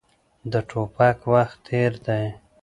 [0.51, 2.25] د ټوپک وخت تېر دی.